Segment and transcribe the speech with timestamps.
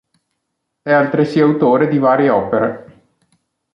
[0.81, 3.03] È altresì autore di varie opere.